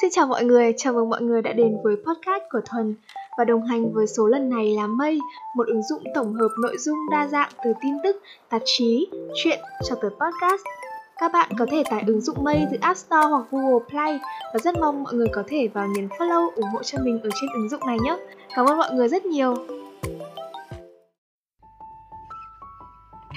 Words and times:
Xin 0.00 0.10
chào 0.10 0.26
mọi 0.26 0.44
người, 0.44 0.74
chào 0.76 0.92
mừng 0.92 1.10
mọi 1.10 1.22
người 1.22 1.42
đã 1.42 1.52
đến 1.52 1.76
với 1.84 1.96
podcast 1.96 2.42
của 2.52 2.60
Thuần 2.64 2.94
và 3.38 3.44
đồng 3.44 3.66
hành 3.66 3.92
với 3.92 4.06
số 4.06 4.26
lần 4.26 4.50
này 4.50 4.66
là 4.76 4.86
Mây, 4.86 5.18
một 5.56 5.66
ứng 5.66 5.82
dụng 5.82 6.02
tổng 6.14 6.34
hợp 6.34 6.48
nội 6.62 6.76
dung 6.78 6.96
đa 7.10 7.26
dạng 7.26 7.50
từ 7.64 7.72
tin 7.80 7.94
tức, 8.04 8.22
tạp 8.48 8.62
chí, 8.64 9.08
chuyện 9.34 9.58
cho 9.88 9.94
tới 9.94 10.10
podcast. 10.10 10.62
Các 11.20 11.32
bạn 11.32 11.50
có 11.58 11.66
thể 11.70 11.82
tải 11.90 12.04
ứng 12.06 12.20
dụng 12.20 12.44
Mây 12.44 12.66
từ 12.70 12.76
App 12.80 12.98
Store 12.98 13.28
hoặc 13.28 13.44
Google 13.50 13.84
Play 13.90 14.18
và 14.52 14.58
rất 14.58 14.78
mong 14.80 15.02
mọi 15.02 15.14
người 15.14 15.28
có 15.32 15.42
thể 15.48 15.68
vào 15.74 15.86
nhấn 15.86 16.08
follow 16.08 16.50
ủng 16.54 16.68
hộ 16.72 16.82
cho 16.82 16.98
mình 17.02 17.20
ở 17.22 17.30
trên 17.40 17.50
ứng 17.54 17.68
dụng 17.68 17.86
này 17.86 17.96
nhé. 18.04 18.16
Cảm 18.54 18.66
ơn 18.66 18.78
mọi 18.78 18.92
người 18.92 19.08
rất 19.08 19.26
nhiều. 19.26 19.54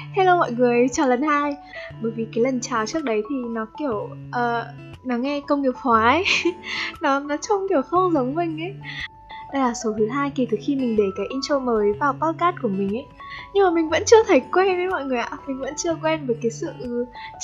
Hello 0.10 0.38
mọi 0.38 0.52
người, 0.52 0.88
chào 0.92 1.08
lần 1.08 1.22
hai. 1.22 1.56
Bởi 2.02 2.12
vì 2.12 2.28
cái 2.34 2.44
lần 2.44 2.60
chào 2.62 2.86
trước 2.86 3.04
đấy 3.04 3.22
thì 3.30 3.36
nó 3.50 3.66
kiểu 3.80 4.10
uh, 4.28 4.66
Nó 5.04 5.18
nghe 5.18 5.42
công 5.48 5.62
nghiệp 5.62 5.74
hóa 5.76 6.12
ấy. 6.12 6.26
Nó 7.02 7.20
nó 7.20 7.38
trông 7.38 7.70
kiểu 7.70 7.82
không 7.82 8.12
giống 8.14 8.36
mình 8.36 8.62
ấy. 8.62 8.74
Đây 9.54 9.62
là 9.62 9.74
số 9.74 9.94
thứ 9.98 10.08
hai 10.08 10.32
kể 10.36 10.48
từ 10.52 10.58
khi 10.62 10.76
mình 10.76 10.96
để 10.98 11.04
cái 11.18 11.26
intro 11.30 11.60
mới 11.60 11.94
vào 11.94 12.14
podcast 12.14 12.56
của 12.62 12.68
mình 12.68 12.98
ấy. 12.98 13.06
Nhưng 13.54 13.64
mà 13.64 13.72
mình 13.72 13.90
vẫn 13.90 14.04
chưa 14.06 14.24
thấy 14.28 14.42
quen 14.52 14.78
với 14.78 14.88
mọi 14.88 15.06
người 15.06 15.20
ạ. 15.20 15.38
Mình 15.48 15.60
vẫn 15.60 15.74
chưa 15.78 15.96
quen 16.04 16.26
với 16.28 16.36
cái 16.42 16.52
sự 16.52 16.72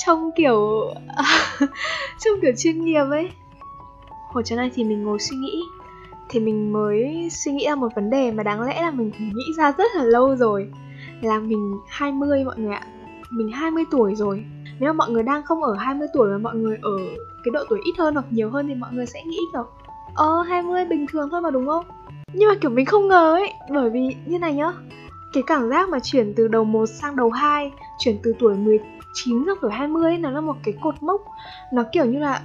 trông 0.04 0.30
kiểu 0.36 0.88
Trông 2.18 2.40
kiểu 2.42 2.52
chuyên 2.58 2.84
nghiệp 2.84 3.04
ấy. 3.10 3.30
Hồi 4.28 4.42
trước 4.46 4.56
này 4.56 4.70
thì 4.74 4.84
mình 4.84 5.04
ngồi 5.04 5.18
suy 5.18 5.36
nghĩ 5.36 5.62
Thì 6.28 6.40
mình 6.40 6.72
mới 6.72 7.28
suy 7.30 7.52
nghĩ 7.52 7.66
ra 7.66 7.74
một 7.74 7.88
vấn 7.94 8.10
đề 8.10 8.30
mà 8.30 8.42
đáng 8.42 8.60
lẽ 8.60 8.82
là 8.82 8.90
mình 8.90 9.10
phải 9.10 9.26
nghĩ 9.34 9.52
ra 9.56 9.72
rất 9.78 9.94
là 9.96 10.04
lâu 10.04 10.36
rồi 10.36 10.68
là 11.20 11.38
mình 11.38 11.78
20 11.88 12.44
mọi 12.44 12.58
người 12.58 12.72
ạ. 12.72 12.82
Mình 13.30 13.50
20 13.52 13.84
tuổi 13.90 14.14
rồi. 14.14 14.44
Nếu 14.80 14.92
mà 14.92 14.96
mọi 14.96 15.10
người 15.10 15.22
đang 15.22 15.42
không 15.42 15.62
ở 15.62 15.74
20 15.74 16.08
tuổi 16.12 16.30
mà 16.30 16.38
mọi 16.38 16.54
người 16.54 16.78
ở 16.82 16.98
cái 17.44 17.50
độ 17.52 17.60
tuổi 17.68 17.80
ít 17.84 17.92
hơn 17.98 18.14
hoặc 18.14 18.24
nhiều 18.30 18.50
hơn 18.50 18.68
thì 18.68 18.74
mọi 18.74 18.90
người 18.92 19.06
sẽ 19.06 19.22
nghĩ 19.24 19.38
kiểu 19.52 19.64
Ờ 20.14 20.42
20 20.42 20.84
bình 20.84 21.06
thường 21.06 21.28
thôi 21.30 21.40
mà 21.40 21.50
đúng 21.50 21.66
không? 21.66 21.84
Nhưng 22.32 22.48
mà 22.48 22.54
kiểu 22.60 22.70
mình 22.70 22.86
không 22.86 23.08
ngờ 23.08 23.34
ấy 23.34 23.52
Bởi 23.70 23.90
vì 23.90 24.16
như 24.26 24.38
này 24.38 24.54
nhá 24.54 24.72
Cái 25.32 25.42
cảm 25.46 25.68
giác 25.68 25.88
mà 25.88 25.98
chuyển 26.00 26.34
từ 26.36 26.48
đầu 26.48 26.64
1 26.64 26.86
sang 26.86 27.16
đầu 27.16 27.30
2 27.30 27.72
Chuyển 27.98 28.18
từ 28.22 28.34
tuổi 28.38 28.54
19 28.56 29.44
sang 29.46 29.56
tuổi 29.60 29.70
20 29.72 30.04
ấy, 30.04 30.18
Nó 30.18 30.30
là 30.30 30.40
một 30.40 30.56
cái 30.64 30.74
cột 30.80 31.02
mốc. 31.02 31.22
Nó 31.72 31.84
kiểu 31.92 32.04
như 32.04 32.18
là 32.18 32.42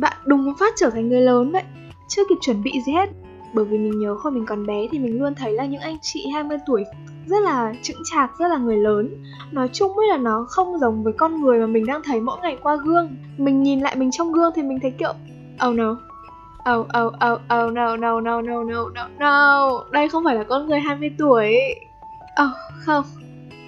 bạn 0.00 0.16
đùng 0.24 0.54
phát 0.60 0.74
trở 0.76 0.90
thành 0.90 1.08
người 1.08 1.20
lớn 1.20 1.52
vậy. 1.52 1.62
Chưa 2.08 2.22
kịp 2.28 2.36
chuẩn 2.40 2.62
bị 2.62 2.72
gì 2.86 2.92
hết 2.92 3.10
bởi 3.54 3.64
vì 3.64 3.78
mình 3.78 3.98
nhớ 3.98 4.16
hồi 4.20 4.32
mình 4.32 4.46
còn 4.46 4.66
bé 4.66 4.86
thì 4.90 4.98
mình 4.98 5.18
luôn 5.18 5.34
thấy 5.34 5.52
là 5.52 5.64
những 5.64 5.80
anh 5.80 5.96
chị 6.02 6.28
20 6.34 6.58
tuổi 6.66 6.84
rất 7.26 7.42
là 7.42 7.74
chững 7.82 8.02
chạc, 8.04 8.38
rất 8.38 8.48
là 8.48 8.56
người 8.56 8.76
lớn. 8.76 9.22
Nói 9.52 9.68
chung 9.72 9.96
ấy 9.96 10.08
là 10.08 10.16
nó 10.16 10.46
không 10.48 10.78
giống 10.78 11.02
với 11.02 11.12
con 11.12 11.40
người 11.40 11.58
mà 11.58 11.66
mình 11.66 11.86
đang 11.86 12.02
thấy 12.04 12.20
mỗi 12.20 12.38
ngày 12.42 12.58
qua 12.62 12.76
gương. 12.76 13.16
Mình 13.36 13.62
nhìn 13.62 13.80
lại 13.80 13.96
mình 13.96 14.10
trong 14.10 14.32
gương 14.32 14.52
thì 14.54 14.62
mình 14.62 14.78
thấy 14.82 14.90
kiểu 14.90 15.12
Oh 15.68 15.74
no. 15.74 15.96
Oh, 16.72 16.86
oh, 16.98 17.14
oh, 17.32 17.40
oh, 17.64 17.72
no, 17.72 17.96
no, 17.96 18.20
no, 18.20 18.40
no, 18.40 18.62
no, 18.62 18.88
no, 18.94 19.08
no 19.18 19.70
Đây 19.90 20.08
không 20.08 20.24
phải 20.24 20.34
là 20.34 20.44
con 20.44 20.66
người 20.66 20.80
20 20.80 21.10
tuổi. 21.18 21.56
Oh, 22.42 22.50
không. 22.80 23.04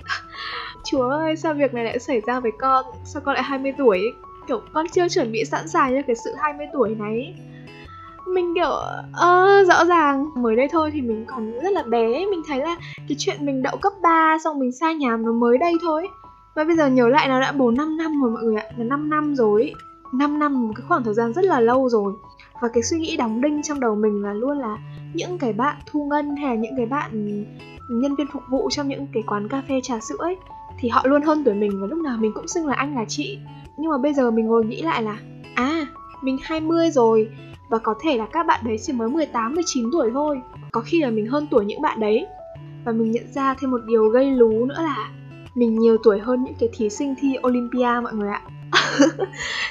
Chúa 0.85 1.09
ơi, 1.09 1.37
sao 1.37 1.55
việc 1.55 1.75
này 1.75 1.85
lại 1.85 1.99
xảy 1.99 2.21
ra 2.21 2.41
với 2.41 2.53
con? 2.59 2.87
Sao 3.05 3.23
con 3.25 3.35
lại 3.35 3.43
20 3.43 3.73
tuổi? 3.79 4.13
Kiểu 4.47 4.61
con 4.73 4.87
chưa 4.89 5.09
chuẩn 5.09 5.33
bị 5.33 5.45
sẵn 5.45 5.69
sàng 5.69 5.95
cho 5.95 6.03
cái 6.07 6.17
sự 6.17 6.35
20 6.39 6.67
tuổi 6.73 6.95
này 6.99 7.35
mình 8.27 8.55
kiểu 8.55 8.71
ơ 9.13 9.61
uh, 9.61 9.69
rõ 9.69 9.85
ràng. 9.85 10.31
Mới 10.43 10.57
đây 10.57 10.69
thôi 10.73 10.91
thì 10.95 11.01
mình 11.01 11.25
còn 11.27 11.53
rất 11.53 11.73
là 11.73 11.83
bé 11.83 12.27
mình 12.27 12.43
thấy 12.49 12.59
là 12.59 12.77
cái 13.09 13.17
chuyện 13.19 13.37
mình 13.41 13.63
đậu 13.63 13.77
cấp 13.77 13.93
3 14.03 14.39
xong 14.45 14.59
mình 14.59 14.73
xa 14.73 14.93
nhà 14.93 15.17
nó 15.17 15.33
mới 15.33 15.59
đây 15.59 15.75
thôi. 15.83 16.09
Và 16.55 16.65
bây 16.65 16.77
giờ 16.77 16.87
nhớ 16.87 17.09
lại 17.09 17.29
nó 17.29 17.41
đã 17.41 17.53
4 17.53 17.75
5 17.75 17.97
năm 17.97 18.23
rồi 18.23 18.31
mọi 18.31 18.43
người 18.43 18.57
ạ 18.57 18.65
là 18.77 18.85
5 18.85 19.11
năm 19.11 19.35
rồi 19.37 19.73
5 20.13 20.39
năm 20.39 20.67
một 20.67 20.73
cái 20.77 20.85
khoảng 20.89 21.05
thời 21.05 21.15
gian 21.15 21.33
rất 21.33 21.45
là 21.45 21.61
lâu 21.61 21.89
rồi. 21.89 22.13
Và 22.63 22.69
cái 22.69 22.83
suy 22.83 22.99
nghĩ 22.99 23.17
đóng 23.17 23.41
đinh 23.41 23.63
trong 23.63 23.81
đầu 23.81 23.95
mình 23.95 24.23
là 24.23 24.33
luôn 24.33 24.59
là 24.59 24.79
những 25.15 25.39
cái 25.39 25.53
bạn 25.53 25.77
thu 25.87 26.07
ngân 26.07 26.37
hay 26.37 26.57
là 26.57 26.63
những 26.63 26.77
cái 26.77 26.87
bạn 26.87 27.45
nhân 27.89 28.15
viên 28.15 28.27
phục 28.33 28.43
vụ 28.51 28.69
trong 28.71 28.89
những 28.89 29.07
cái 29.13 29.23
quán 29.27 29.49
cà 29.49 29.63
phê 29.69 29.81
trà 29.83 30.01
sữa 30.01 30.17
ấy 30.19 30.37
thì 30.79 30.89
họ 30.89 31.03
luôn 31.05 31.23
hơn 31.23 31.45
tuổi 31.45 31.55
mình 31.55 31.81
và 31.81 31.87
lúc 31.87 31.99
nào 31.99 32.17
mình 32.21 32.33
cũng 32.35 32.49
xưng 32.49 32.67
là 32.67 32.75
anh 32.75 32.95
là 32.95 33.05
chị. 33.09 33.39
Nhưng 33.77 33.91
mà 33.91 33.99
bây 33.99 34.15
giờ 34.15 34.31
mình 34.31 34.47
ngồi 34.47 34.65
nghĩ 34.65 34.83
lại 34.83 35.03
là 35.03 35.19
à 35.55 35.87
mình 36.23 36.39
20 36.43 36.91
rồi 36.91 37.29
và 37.69 37.79
có 37.79 37.95
thể 38.01 38.17
là 38.19 38.27
các 38.33 38.47
bạn 38.47 38.61
đấy 38.65 38.77
chỉ 38.83 38.93
mới 38.93 39.09
18, 39.09 39.55
19 39.55 39.91
tuổi 39.93 40.11
thôi. 40.15 40.41
Có 40.73 40.81
khi 40.81 41.03
là 41.03 41.11
mình 41.11 41.27
hơn 41.27 41.47
tuổi 41.51 41.65
những 41.65 41.83
bạn 41.83 42.01
đấy. 42.01 42.27
Và 42.85 42.93
mình 42.93 43.11
nhận 43.11 43.33
ra 43.33 43.55
thêm 43.55 43.71
một 43.71 43.81
điều 43.87 44.09
gây 44.09 44.31
lú 44.31 44.67
nữa 44.67 44.79
là 44.79 45.11
Mình 45.55 45.79
nhiều 45.79 45.97
tuổi 46.03 46.19
hơn 46.19 46.45
những 46.45 46.55
cái 46.61 46.69
thí 46.73 46.91
sinh 46.91 47.15
thi 47.21 47.37
Olympia 47.47 48.01
mọi 48.03 48.15
người 48.15 48.29
ạ. 48.29 48.43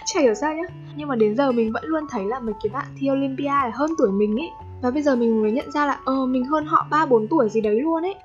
Chả 0.06 0.22
hiểu 0.22 0.33
sao 0.33 0.53
nhá. 0.53 0.63
Nhưng 0.95 1.07
mà 1.07 1.16
đến 1.16 1.35
giờ 1.35 1.51
mình 1.51 1.72
vẫn 1.72 1.83
luôn 1.85 2.03
thấy 2.09 2.25
là 2.25 2.39
mấy 2.39 2.53
cái 2.63 2.69
bạn 2.73 2.85
thi 3.00 3.11
Olympia 3.11 3.45
là 3.45 3.72
hơn 3.73 3.91
tuổi 3.97 4.12
mình 4.12 4.35
ấy 4.39 4.50
Và 4.81 4.91
bây 4.91 5.03
giờ 5.03 5.16
mình 5.16 5.41
mới 5.41 5.51
nhận 5.51 5.72
ra 5.72 5.85
là 5.85 6.00
ờ 6.06 6.25
mình 6.25 6.45
hơn 6.45 6.66
họ 6.66 6.88
3-4 6.91 7.27
tuổi 7.27 7.50
gì 7.50 7.62
đấy 7.62 7.81
luôn 7.81 8.03
ấy. 8.03 8.16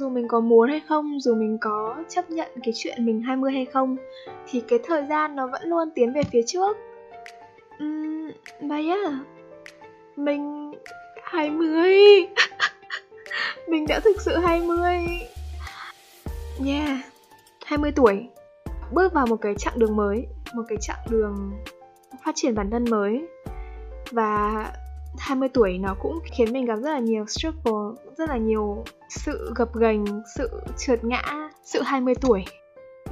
Dù 0.00 0.08
mình 0.08 0.28
có 0.28 0.40
muốn 0.40 0.68
hay 0.68 0.80
không, 0.88 1.20
dù 1.20 1.34
mình 1.34 1.58
có 1.60 1.96
chấp 2.08 2.30
nhận 2.30 2.48
cái 2.62 2.72
chuyện 2.76 3.06
mình 3.06 3.22
20 3.22 3.52
hay 3.52 3.64
không 3.64 3.96
thì 4.46 4.62
cái 4.68 4.78
thời 4.84 5.06
gian 5.06 5.36
nó 5.36 5.46
vẫn 5.46 5.62
luôn 5.64 5.90
tiến 5.94 6.12
về 6.12 6.22
phía 6.22 6.42
trước. 6.46 6.76
Uhm, 7.84 8.30
đây 8.60 8.90
á. 8.90 9.18
Mình 10.16 10.72
20. 11.22 11.96
mình 13.68 13.86
đã 13.88 14.00
thực 14.00 14.20
sự 14.20 14.36
20. 14.36 14.98
Yeah. 16.66 16.98
20 17.66 17.92
tuổi. 17.96 18.28
Bước 18.92 19.12
vào 19.12 19.26
một 19.26 19.36
cái 19.36 19.54
chặng 19.58 19.78
đường 19.78 19.96
mới, 19.96 20.26
một 20.54 20.62
cái 20.68 20.78
chặng 20.80 21.00
đường 21.10 21.52
phát 22.24 22.32
triển 22.34 22.54
bản 22.54 22.70
thân 22.70 22.84
mới. 22.90 23.26
Và 24.10 24.64
20 25.18 25.48
tuổi 25.48 25.78
nó 25.78 25.94
cũng 26.00 26.18
khiến 26.32 26.52
mình 26.52 26.64
gặp 26.64 26.76
rất 26.76 26.90
là 26.90 26.98
nhiều 26.98 27.24
struggle, 27.26 28.02
rất 28.16 28.28
là 28.28 28.36
nhiều 28.36 28.84
sự 29.08 29.52
gập 29.56 29.76
ghềnh, 29.76 30.04
sự 30.36 30.50
trượt 30.78 31.04
ngã, 31.04 31.50
sự 31.64 31.82
20 31.82 32.14
tuổi 32.14 32.44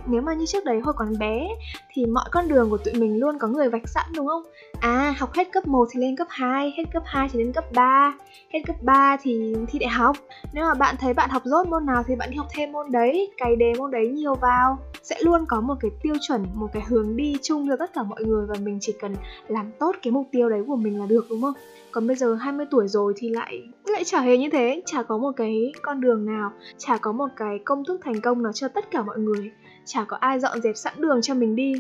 nếu 0.09 0.23
mà 0.23 0.35
như 0.35 0.47
trước 0.47 0.65
đấy 0.65 0.81
hồi 0.81 0.95
còn 0.97 1.19
bé 1.19 1.49
thì 1.93 2.07
mọi 2.07 2.25
con 2.31 2.49
đường 2.49 2.71
của 2.71 2.79
tụi 2.79 2.95
mình 2.95 3.21
luôn 3.21 3.39
có 3.39 3.49
người 3.49 3.69
vạch 3.69 3.89
sẵn 3.89 4.07
đúng 4.17 4.27
không? 4.27 4.43
À, 4.81 5.15
học 5.19 5.33
hết 5.35 5.53
cấp 5.53 5.67
1 5.67 5.89
thì 5.91 6.01
lên 6.01 6.17
cấp 6.17 6.27
2, 6.31 6.75
hết 6.77 6.85
cấp 6.93 7.03
2 7.07 7.29
thì 7.33 7.39
lên 7.39 7.53
cấp 7.53 7.65
3, 7.75 8.15
hết 8.53 8.61
cấp 8.67 8.77
3 8.83 9.17
thì 9.23 9.55
thi 9.69 9.79
đại 9.79 9.91
học. 9.91 10.17
Nếu 10.53 10.65
mà 10.65 10.75
bạn 10.75 10.95
thấy 10.99 11.15
bạn 11.15 11.31
học 11.31 11.43
dốt 11.45 11.67
môn 11.67 11.87
nào 11.87 12.03
thì 12.07 12.17
bạn 12.17 12.31
đi 12.31 12.37
học 12.37 12.47
thêm 12.51 12.73
môn 12.73 12.93
đấy, 12.93 13.31
cày 13.37 13.57
đề 13.57 13.73
môn 13.79 13.91
đấy 13.91 14.09
nhiều 14.09 14.35
vào. 14.35 14.79
Sẽ 15.03 15.17
luôn 15.23 15.45
có 15.49 15.61
một 15.61 15.75
cái 15.81 15.91
tiêu 16.03 16.15
chuẩn, 16.21 16.47
một 16.55 16.69
cái 16.73 16.83
hướng 16.89 17.17
đi 17.17 17.37
chung 17.43 17.69
cho 17.69 17.77
tất 17.77 17.91
cả 17.95 18.03
mọi 18.03 18.25
người 18.25 18.47
và 18.47 18.55
mình 18.63 18.79
chỉ 18.81 18.95
cần 19.01 19.15
làm 19.49 19.73
tốt 19.79 19.97
cái 20.03 20.11
mục 20.11 20.27
tiêu 20.33 20.49
đấy 20.49 20.63
của 20.67 20.77
mình 20.77 21.01
là 21.01 21.07
được 21.07 21.27
đúng 21.31 21.43
không? 21.43 21.55
Còn 21.91 22.07
bây 22.07 22.17
giờ 22.17 22.35
20 22.35 22.67
tuổi 22.71 22.89
rồi 22.89 23.13
thì 23.17 23.29
lại 23.29 23.63
lại 23.87 24.05
chả 24.05 24.21
hề 24.21 24.39
như 24.39 24.49
thế, 24.53 24.83
chả 24.87 25.03
có 25.03 25.19
một 25.19 25.33
cái 25.37 25.73
con 25.83 26.01
đường 26.01 26.27
nào, 26.27 26.53
chả 26.79 26.97
có 26.97 27.13
một 27.13 27.29
cái 27.37 27.59
công 27.65 27.85
thức 27.85 28.01
thành 28.05 28.21
công 28.21 28.43
nào 28.43 28.53
cho 28.53 28.69
tất 28.69 28.91
cả 28.91 29.03
mọi 29.03 29.19
người 29.19 29.53
chả 29.89 30.05
có 30.05 30.17
ai 30.21 30.41
dọn 30.41 30.63
dẹp 30.63 30.77
sẵn 30.77 30.95
đường 30.97 31.23
cho 31.23 31.35
mình 31.35 31.57
đi. 31.57 31.73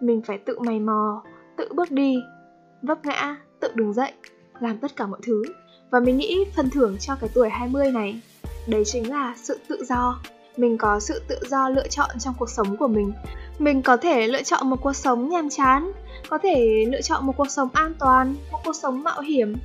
Mình 0.00 0.22
phải 0.26 0.38
tự 0.38 0.58
mày 0.58 0.80
mò, 0.80 1.22
tự 1.56 1.68
bước 1.74 1.90
đi, 1.90 2.22
vấp 2.82 3.06
ngã, 3.06 3.36
tự 3.60 3.68
đứng 3.74 3.92
dậy, 3.92 4.12
làm 4.60 4.78
tất 4.78 4.96
cả 4.96 5.06
mọi 5.06 5.20
thứ. 5.22 5.42
Và 5.90 6.00
mình 6.00 6.16
nghĩ 6.16 6.44
phần 6.56 6.70
thưởng 6.70 6.96
cho 7.00 7.16
cái 7.20 7.30
tuổi 7.34 7.48
20 7.48 7.90
này, 7.92 8.20
đấy 8.68 8.82
chính 8.86 9.10
là 9.10 9.34
sự 9.36 9.58
tự 9.68 9.84
do. 9.84 10.20
Mình 10.56 10.78
có 10.78 11.00
sự 11.00 11.22
tự 11.28 11.38
do 11.48 11.68
lựa 11.68 11.88
chọn 11.88 12.10
trong 12.18 12.34
cuộc 12.38 12.50
sống 12.50 12.76
của 12.76 12.88
mình. 12.88 13.12
Mình 13.58 13.82
có 13.82 13.96
thể 13.96 14.28
lựa 14.28 14.42
chọn 14.42 14.70
một 14.70 14.76
cuộc 14.82 14.96
sống 14.96 15.28
nhàm 15.28 15.48
chán, 15.48 15.92
có 16.28 16.38
thể 16.38 16.84
lựa 16.88 17.00
chọn 17.00 17.26
một 17.26 17.32
cuộc 17.36 17.50
sống 17.50 17.68
an 17.72 17.94
toàn, 17.98 18.34
một 18.52 18.58
cuộc 18.64 18.76
sống 18.76 19.02
mạo 19.02 19.20
hiểm 19.20 19.56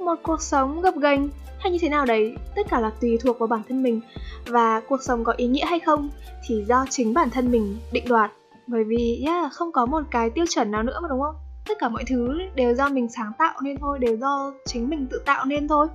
một 0.00 0.14
cuộc 0.22 0.42
sống 0.42 0.80
gập 0.80 0.94
ghềnh 0.96 1.28
hay 1.58 1.72
như 1.72 1.78
thế 1.80 1.88
nào 1.88 2.06
đấy 2.06 2.36
tất 2.56 2.66
cả 2.70 2.80
là 2.80 2.90
tùy 3.00 3.18
thuộc 3.20 3.38
vào 3.38 3.46
bản 3.46 3.62
thân 3.68 3.82
mình. 3.82 4.00
Và 4.46 4.80
cuộc 4.80 5.02
sống 5.02 5.24
có 5.24 5.32
ý 5.36 5.46
nghĩa 5.46 5.66
hay 5.66 5.80
không 5.80 6.10
thì 6.46 6.64
do 6.68 6.84
chính 6.90 7.14
bản 7.14 7.30
thân 7.30 7.50
mình 7.50 7.76
định 7.92 8.04
đoạt. 8.08 8.32
Bởi 8.66 8.84
vì 8.84 9.24
yeah, 9.26 9.52
không 9.52 9.72
có 9.72 9.86
một 9.86 10.02
cái 10.10 10.30
tiêu 10.30 10.44
chuẩn 10.48 10.70
nào 10.70 10.82
nữa 10.82 10.98
mà 11.02 11.08
đúng 11.08 11.20
không? 11.20 11.34
Tất 11.68 11.74
cả 11.78 11.88
mọi 11.88 12.04
thứ 12.06 12.38
đều 12.54 12.74
do 12.74 12.88
mình 12.88 13.08
sáng 13.08 13.32
tạo 13.38 13.60
nên 13.62 13.76
thôi 13.76 13.98
đều 13.98 14.16
do 14.16 14.52
chính 14.66 14.88
mình 14.88 15.06
tự 15.10 15.22
tạo 15.26 15.44
nên 15.44 15.68
thôi. 15.68 15.86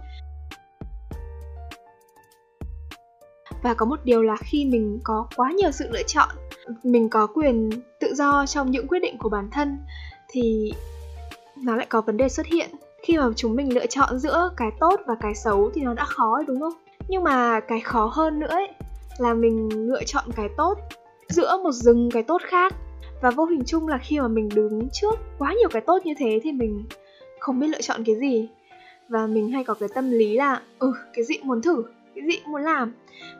Và 3.63 3.73
có 3.73 3.85
một 3.85 3.99
điều 4.03 4.23
là 4.23 4.35
khi 4.39 4.65
mình 4.65 4.99
có 5.03 5.27
quá 5.35 5.51
nhiều 5.51 5.71
sự 5.71 5.85
lựa 5.91 6.03
chọn 6.03 6.29
mình 6.83 7.09
có 7.09 7.27
quyền 7.27 7.69
tự 7.99 8.13
do 8.15 8.45
trong 8.45 8.71
những 8.71 8.87
quyết 8.87 8.99
định 8.99 9.17
của 9.17 9.29
bản 9.29 9.49
thân 9.51 9.77
thì 10.29 10.73
nó 11.55 11.75
lại 11.75 11.85
có 11.89 12.01
vấn 12.01 12.17
đề 12.17 12.29
xuất 12.29 12.45
hiện 12.45 12.69
khi 13.05 13.17
mà 13.17 13.25
chúng 13.35 13.55
mình 13.55 13.73
lựa 13.73 13.85
chọn 13.85 14.19
giữa 14.19 14.49
cái 14.57 14.71
tốt 14.79 15.01
và 15.05 15.15
cái 15.21 15.35
xấu 15.35 15.71
thì 15.73 15.81
nó 15.81 15.93
đã 15.93 16.05
khó 16.05 16.41
đúng 16.47 16.59
không? 16.59 16.73
Nhưng 17.07 17.23
mà 17.23 17.59
cái 17.59 17.79
khó 17.79 18.11
hơn 18.13 18.39
nữa 18.39 18.47
ấy, 18.49 18.67
là 19.17 19.33
mình 19.33 19.69
lựa 19.87 20.03
chọn 20.03 20.25
cái 20.35 20.49
tốt 20.57 20.77
giữa 21.29 21.57
một 21.63 21.71
rừng 21.71 22.09
cái 22.13 22.23
tốt 22.23 22.41
khác. 22.45 22.73
Và 23.21 23.31
vô 23.31 23.45
hình 23.45 23.63
chung 23.65 23.87
là 23.87 23.97
khi 23.97 24.19
mà 24.19 24.27
mình 24.27 24.49
đứng 24.55 24.87
trước 24.93 25.19
quá 25.39 25.53
nhiều 25.53 25.69
cái 25.71 25.81
tốt 25.81 26.05
như 26.05 26.13
thế 26.17 26.39
thì 26.43 26.51
mình 26.51 26.83
không 27.39 27.59
biết 27.59 27.67
lựa 27.67 27.81
chọn 27.81 28.03
cái 28.05 28.15
gì. 28.15 28.49
Và 29.09 29.27
mình 29.27 29.51
hay 29.51 29.63
có 29.63 29.73
cái 29.73 29.89
tâm 29.95 30.11
lý 30.11 30.37
là 30.37 30.61
ừ 30.79 30.93
cái 31.13 31.25
gì 31.25 31.35
muốn 31.43 31.61
thử, 31.61 31.83
cái 32.15 32.23
gì 32.27 32.39
muốn 32.45 32.61
làm. 32.61 32.93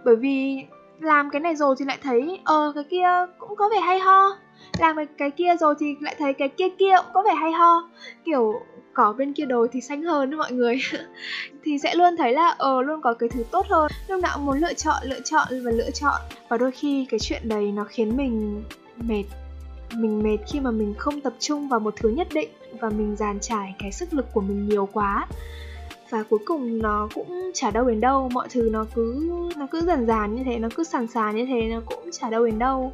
Bởi 0.06 0.15
vì 0.15 0.57
làm 1.00 1.29
cái 1.29 1.41
này 1.41 1.56
rồi 1.56 1.75
thì 1.79 1.85
lại 1.85 1.97
thấy 2.03 2.39
ờ 2.44 2.71
cái 2.75 2.83
kia 2.83 3.07
cũng 3.38 3.56
có 3.56 3.69
vẻ 3.69 3.79
hay 3.79 4.00
ho. 4.00 4.38
Làm 4.79 4.95
cái 5.17 5.31
kia 5.31 5.56
rồi 5.59 5.75
thì 5.79 5.95
lại 6.01 6.15
thấy 6.19 6.33
cái 6.33 6.50
kia 6.50 6.69
kia 6.69 6.95
cũng 6.97 7.13
có 7.13 7.23
vẻ 7.23 7.33
hay 7.33 7.51
ho. 7.51 7.89
Kiểu 8.25 8.53
cỏ 8.95 9.13
bên 9.18 9.33
kia 9.33 9.45
đồi 9.45 9.68
thì 9.71 9.81
xanh 9.81 10.03
hơn 10.03 10.31
đó 10.31 10.38
mọi 10.38 10.51
người. 10.51 10.80
Thì 11.63 11.77
sẽ 11.80 11.95
luôn 11.95 12.18
thấy 12.18 12.33
là 12.33 12.56
ờ 12.57 12.81
luôn 12.81 13.01
có 13.01 13.13
cái 13.13 13.30
thứ 13.30 13.44
tốt 13.51 13.65
hơn. 13.69 13.92
Lúc 14.07 14.21
nào 14.21 14.31
cũng 14.36 14.45
muốn 14.45 14.59
lựa 14.59 14.74
chọn 14.74 15.03
lựa 15.03 15.19
chọn 15.19 15.47
và 15.51 15.71
lựa 15.71 15.92
chọn. 15.92 16.21
Và 16.50 16.57
đôi 16.57 16.71
khi 16.71 17.06
cái 17.09 17.19
chuyện 17.19 17.50
đấy 17.50 17.71
nó 17.71 17.83
khiến 17.83 18.18
mình 18.18 18.63
mệt 18.97 19.24
mình 19.94 20.24
mệt 20.24 20.38
khi 20.47 20.59
mà 20.59 20.71
mình 20.71 20.94
không 20.97 21.21
tập 21.21 21.33
trung 21.39 21.68
vào 21.68 21.80
một 21.80 21.94
thứ 21.95 22.09
nhất 22.09 22.27
định 22.33 22.50
và 22.80 22.89
mình 22.89 23.15
dàn 23.15 23.39
trải 23.39 23.75
cái 23.80 23.92
sức 23.92 24.13
lực 24.13 24.25
của 24.33 24.42
mình 24.42 24.69
nhiều 24.69 24.89
quá. 24.94 25.27
Và 26.09 26.24
cuối 26.24 26.39
cùng 26.45 26.81
nó 26.81 27.09
cũng 27.15 27.51
chả 27.53 27.71
đâu 27.71 27.86
đến 27.86 28.01
đâu, 28.01 28.30
mọi 28.33 28.48
thứ 28.51 28.69
nó 28.71 28.86
cứ 28.95 29.30
nó 29.57 29.68
cứ 29.71 29.81
dần 29.81 30.06
dàn 30.06 30.36
như 30.36 30.44
thế, 30.44 30.59
nó 30.59 30.68
cứ 30.75 30.83
sàn 30.83 31.07
sàn 31.07 31.36
như 31.36 31.45
thế, 31.45 31.62
nó 31.71 31.81
cũng 31.86 32.09
chả 32.12 32.30
đâu 32.30 32.45
đến 32.45 32.59
đâu. 32.59 32.94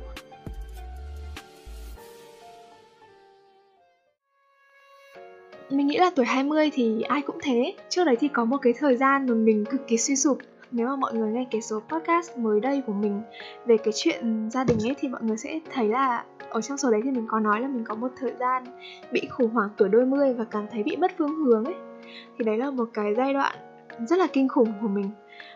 Mình 5.71 5.87
nghĩ 5.87 5.97
là 5.97 6.11
tuổi 6.15 6.25
20 6.25 6.69
thì 6.73 7.01
ai 7.01 7.21
cũng 7.21 7.37
thế. 7.43 7.73
Trước 7.89 8.03
đấy 8.03 8.15
thì 8.19 8.27
có 8.27 8.45
một 8.45 8.57
cái 8.57 8.73
thời 8.79 8.97
gian 8.97 9.25
mà 9.25 9.33
mình 9.33 9.65
cực 9.65 9.87
kỳ 9.87 9.97
suy 9.97 10.15
sụp. 10.15 10.37
Nếu 10.71 10.87
mà 10.87 10.95
mọi 10.95 11.13
người 11.13 11.31
nghe 11.31 11.47
cái 11.51 11.61
số 11.61 11.79
podcast 11.89 12.37
mới 12.37 12.59
đây 12.59 12.81
của 12.87 12.93
mình 12.93 13.21
về 13.65 13.77
cái 13.77 13.93
chuyện 13.95 14.49
gia 14.51 14.63
đình 14.63 14.77
ấy 14.83 14.95
thì 14.99 15.07
mọi 15.07 15.21
người 15.23 15.37
sẽ 15.37 15.59
thấy 15.73 15.87
là 15.87 16.23
ở 16.49 16.61
trong 16.61 16.77
số 16.77 16.91
đấy 16.91 17.01
thì 17.03 17.11
mình 17.11 17.25
có 17.27 17.39
nói 17.39 17.61
là 17.61 17.67
mình 17.67 17.83
có 17.83 17.95
một 17.95 18.11
thời 18.19 18.33
gian 18.39 18.63
bị 19.11 19.27
khủng 19.29 19.49
hoảng 19.49 19.69
tuổi 19.77 19.89
đôi 19.89 20.05
mươi 20.05 20.33
và 20.33 20.43
cảm 20.43 20.67
thấy 20.71 20.83
bị 20.83 20.95
mất 20.95 21.11
phương 21.17 21.35
hướng 21.35 21.65
ấy. 21.65 21.75
Thì 22.37 22.45
đấy 22.45 22.57
là 22.57 22.71
một 22.71 22.89
cái 22.93 23.13
giai 23.17 23.33
đoạn 23.33 23.55
rất 24.07 24.19
là 24.19 24.27
kinh 24.33 24.47
khủng 24.47 24.73
của 24.81 24.87
mình. 24.87 25.09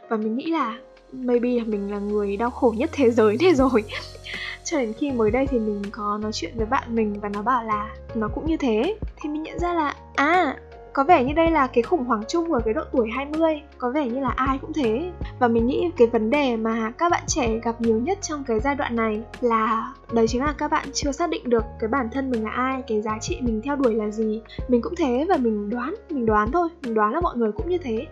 Và 0.09 0.17
mình 0.17 0.35
nghĩ 0.35 0.51
là 0.51 0.77
maybe 1.12 1.50
là 1.50 1.63
mình 1.63 1.91
là 1.91 2.00
người 2.00 2.38
đau 2.38 2.50
khổ 2.50 2.73
nhất 2.77 2.89
thế 2.94 3.12
giới 3.12 3.38
này 3.41 3.56
rồi. 3.56 3.83
Cho 4.63 4.79
đến 4.79 4.94
khi 4.94 5.12
mới 5.12 5.31
đây 5.31 5.47
thì 5.47 5.59
mình 5.59 5.81
có 5.91 6.19
nói 6.21 6.31
chuyện 6.33 6.51
với 6.56 6.65
bạn 6.65 6.95
mình 6.95 7.19
và 7.21 7.29
nó 7.29 7.41
bảo 7.41 7.63
là 7.63 7.95
nó 8.15 8.27
cũng 8.35 8.45
như 8.45 8.57
thế. 8.57 8.95
Thì 9.21 9.29
mình 9.29 9.44
nhận 9.44 9.59
ra 9.59 9.73
là 9.73 9.95
à 10.15 10.56
có 10.95 11.03
vẻ 11.03 11.23
như 11.23 11.33
đây 11.33 11.51
là 11.51 11.67
cái 11.67 11.83
khủng 11.83 12.03
hoảng 12.06 12.23
chung 12.27 12.53
ở 12.53 12.59
cái 12.65 12.73
độ 12.73 12.81
tuổi 12.91 13.09
20 13.12 13.62
Có 13.77 13.91
vẻ 13.91 14.07
như 14.07 14.19
là 14.19 14.29
ai 14.29 14.57
cũng 14.62 14.73
thế. 14.73 15.12
Và 15.39 15.47
mình 15.47 15.67
nghĩ 15.67 15.91
cái 15.97 16.07
vấn 16.07 16.29
đề 16.29 16.56
mà 16.56 16.91
các 16.97 17.12
bạn 17.12 17.23
trẻ 17.27 17.59
gặp 17.63 17.81
nhiều 17.81 18.00
nhất 18.00 18.17
trong 18.21 18.44
cái 18.44 18.59
giai 18.59 18.75
đoạn 18.75 18.95
này 18.95 19.21
Là 19.41 19.94
đấy 20.12 20.27
chính 20.27 20.41
là 20.41 20.53
các 20.57 20.71
bạn 20.71 20.88
chưa 20.94 21.12
xác 21.12 21.29
định 21.29 21.50
được 21.50 21.63
cái 21.79 21.88
bản 21.88 22.09
thân 22.13 22.31
mình 22.31 22.44
là 22.44 22.50
ai 22.50 22.81
Cái 22.88 23.01
giá 23.01 23.17
trị 23.21 23.38
mình 23.41 23.62
theo 23.63 23.75
đuổi 23.75 23.94
là 23.94 24.09
gì. 24.09 24.41
Mình 24.67 24.81
cũng 24.81 24.94
thế 24.97 25.25
và 25.29 25.38
mình 25.38 25.69
đoán, 25.69 25.95
mình 26.09 26.25
đoán 26.25 26.51
thôi 26.51 26.69
Mình 26.83 26.94
đoán 26.94 27.13
là 27.13 27.19
mọi 27.21 27.38
người 27.38 27.51
cũng 27.51 27.69
như 27.69 27.77
thế 27.77 28.06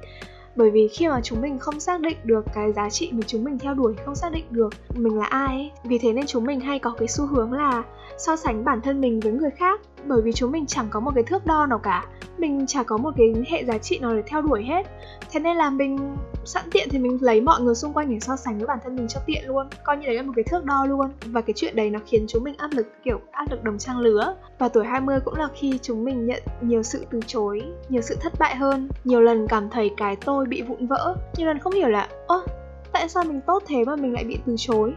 bởi 0.56 0.72
vì 0.72 0.88
khi 0.88 1.08
mà 1.08 1.22
chúng 1.24 1.42
mình 1.42 1.60
không 1.60 1.80
xác 1.80 2.02
định 2.02 2.18
được 2.24 2.46
cái 2.54 2.74
giá 2.74 2.90
trị 2.90 3.10
mà 3.14 3.22
chúng 3.28 3.44
mình 3.44 3.60
theo 3.60 3.74
đuổi, 3.74 3.94
không 4.06 4.16
xác 4.16 4.32
định 4.32 4.46
được 4.50 4.70
mình 4.96 5.18
là 5.18 5.26
ai 5.26 5.48
ấy, 5.48 5.72
vì 5.84 5.98
thế 5.98 6.14
nên 6.14 6.26
chúng 6.26 6.46
mình 6.46 6.60
hay 6.60 6.80
có 6.80 6.94
cái 6.98 7.08
xu 7.08 7.26
hướng 7.26 7.54
là 7.54 7.84
so 8.18 8.36
sánh 8.36 8.66
bản 8.66 8.82
thân 8.82 9.02
mình 9.02 9.20
với 9.20 9.32
người 9.32 9.52
khác. 9.58 9.82
Bởi 10.06 10.22
vì 10.22 10.34
chúng 10.34 10.52
mình 10.52 10.66
chẳng 10.66 10.88
có 10.90 11.00
một 11.00 11.12
cái 11.16 11.24
thước 11.24 11.46
đo 11.46 11.66
nào 11.66 11.80
cả, 11.80 12.06
mình 12.38 12.68
chả 12.68 12.84
có 12.84 12.98
một 12.98 13.12
cái 13.18 13.34
hệ 13.48 13.64
giá 13.64 13.78
trị 13.78 14.00
nào 14.00 14.16
để 14.16 14.24
theo 14.28 14.42
đuổi 14.42 14.64
hết. 14.64 14.88
Thế 15.32 15.40
nên 15.40 15.58
là 15.58 15.70
mình 15.70 16.16
sẵn 16.46 16.64
tiện 16.72 16.88
thì 16.92 17.00
mình 17.00 17.18
lấy 17.22 17.42
mọi 17.42 17.62
người 17.62 17.76
xung 17.76 17.94
quanh 17.94 18.10
để 18.10 18.20
so 18.20 18.36
sánh 18.36 18.58
với 18.58 18.68
bản 18.68 18.80
thân 18.84 18.96
mình 18.96 19.08
cho 19.08 19.20
tiện 19.26 19.48
luôn. 19.48 19.68
Coi 19.84 19.98
như 19.98 20.06
đấy 20.06 20.16
là 20.16 20.22
một 20.22 20.34
cái 20.36 20.44
thước 20.44 20.66
đo 20.66 20.86
luôn. 20.86 21.08
Và 21.26 21.42
cái 21.42 21.54
chuyện 21.56 21.76
đấy 21.76 21.90
nó 21.90 22.00
khiến 22.06 22.26
chúng 22.28 22.44
mình 22.44 22.56
áp 22.58 22.72
lực, 22.74 22.88
kiểu, 23.04 23.20
áp 23.32 23.46
lực 23.52 23.64
đồng 23.64 23.78
trang 23.78 24.00
lứa. 24.00 24.36
Và 24.60 24.70
tuổi 24.70 24.86
20 24.86 25.20
cũng 25.26 25.36
là 25.36 25.48
khi 25.56 25.80
chúng 25.82 26.04
mình 26.06 26.26
nhận 26.26 26.44
nhiều 26.62 26.84
sự 26.84 27.06
từ 27.12 27.20
chối, 27.28 27.62
nhiều 27.90 28.02
sự 28.02 28.16
thất 28.22 28.34
bại 28.40 28.56
hơn. 28.56 28.90
Nhiều 29.04 29.22
lần 29.22 29.48
cảm 29.48 29.70
thấy 29.70 29.92
cái 29.98 30.16
tôi 30.16 30.46
bị 30.46 30.62
vụn 30.62 30.88
vỡ. 30.88 31.16
Nhiều 31.38 31.48
lần 31.48 31.60
không 31.60 31.74
hiểu 31.74 31.88
là, 31.88 32.08
ơ, 32.28 32.44
tại 32.92 33.10
sao 33.10 33.24
mình 33.24 33.42
tốt 33.48 33.64
thế 33.68 33.86
mà 33.86 33.96
mình 33.96 34.14
lại 34.14 34.24
bị 34.24 34.38
từ 34.46 34.56
chối? 34.58 34.94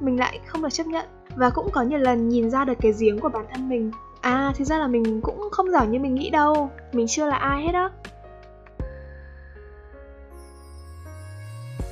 Mình 0.00 0.18
lại 0.18 0.40
không 0.46 0.62
được 0.62 0.72
chấp 0.72 0.86
nhận. 0.86 1.06
Và 1.36 1.50
cũng 1.50 1.70
có 1.72 1.82
nhiều 1.82 1.98
lần 1.98 2.28
nhìn 2.28 2.50
ra 2.50 2.64
được 2.64 2.78
cái 2.80 2.92
giếng 3.00 3.20
của 3.20 3.28
bản 3.28 3.44
thân 3.54 3.68
mình. 3.68 3.90
À 4.20 4.52
thì 4.56 4.64
ra 4.64 4.78
là 4.78 4.86
mình 4.86 5.20
cũng 5.20 5.48
không 5.52 5.70
giỏi 5.70 5.86
như 5.86 5.98
mình 5.98 6.14
nghĩ 6.14 6.30
đâu. 6.30 6.70
Mình 6.92 7.06
chưa 7.06 7.26
là 7.26 7.36
ai 7.36 7.62
hết 7.62 7.74
á. 7.74 7.90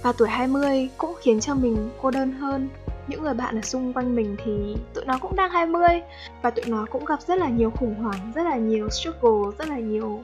Và 0.05 0.13
tuổi 0.13 0.29
20 0.29 0.89
cũng 0.99 1.15
khiến 1.21 1.41
cho 1.41 1.55
mình 1.55 1.91
cô 2.03 2.11
đơn 2.11 2.33
hơn. 2.33 2.69
Những 3.09 3.23
người 3.23 3.35
bạn 3.35 3.59
ở 3.59 3.61
xung 3.61 3.93
quanh 3.93 4.15
mình 4.15 4.37
thì 4.45 4.77
tụi 4.95 5.05
nó 5.05 5.19
cũng 5.19 5.37
đang 5.37 5.51
20 5.51 5.89
và 6.43 6.51
tụi 6.51 6.65
nó 6.69 6.87
cũng 6.91 7.05
gặp 7.05 7.21
rất 7.27 7.39
là 7.39 7.49
nhiều 7.49 7.71
khủng 7.71 7.95
hoảng, 7.95 8.33
rất 8.35 8.43
là 8.43 8.57
nhiều 8.57 8.89
struggle, 8.91 9.57
rất 9.59 9.69
là 9.69 9.79
nhiều 9.79 10.23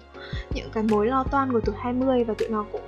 những 0.55 0.71
cái 0.73 0.82
mối 0.82 1.06
lo 1.06 1.25
toan 1.31 1.53
của 1.53 1.61
tuổi 1.61 1.75
20 1.79 2.25
và 2.25 2.35
tụi 2.35 2.49
nó 2.49 2.65
cũng 2.73 2.81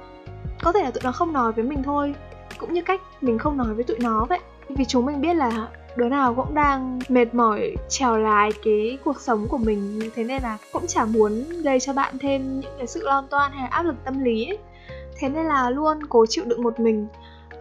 có 0.63 0.73
thể 0.73 0.83
là 0.83 0.91
tụi 0.91 1.01
nó 1.05 1.13
không 1.13 1.33
nói 1.33 1.53
với 1.53 1.65
mình 1.65 1.83
thôi 1.83 2.15
cũng 2.59 2.73
như 2.73 2.83
cách 2.83 3.01
mình 3.21 3.39
không 3.39 3.57
nói 3.57 3.75
với 3.75 3.85
tụi 3.85 3.99
nó 4.01 4.27
vậy. 4.29 4.41
Vì 4.69 4.85
chúng 4.85 5.07
mình 5.07 5.21
biết 5.21 5.35
là 5.35 5.69
đứa 5.97 6.09
nào 6.09 6.35
cũng 6.35 6.55
đang 6.55 7.01
mệt 7.09 7.35
mỏi 7.35 7.77
trèo 7.89 8.19
lái 8.19 8.51
cái 8.65 8.99
cuộc 9.05 9.21
sống 9.21 9.49
của 9.49 9.59
mình. 9.59 10.01
Thế 10.15 10.25
nên 10.25 10.43
là 10.43 10.59
cũng 10.73 10.87
chả 10.87 11.05
muốn 11.05 11.45
gây 11.63 11.81
cho 11.81 11.93
bạn 11.93 12.19
thêm 12.19 12.61
những 12.61 12.73
cái 12.79 12.87
sự 12.87 13.01
lo 13.05 13.25
toan 13.31 13.53
hay 13.53 13.69
áp 13.69 13.83
lực 13.83 13.97
tâm 14.05 14.25
lý 14.25 14.47
ấy 14.47 14.59
thế 15.23 15.29
nên 15.29 15.47
là 15.47 15.71
luôn 15.71 16.07
cố 16.09 16.27
chịu 16.27 16.45
đựng 16.45 16.63
một 16.63 16.81
mình. 16.81 17.07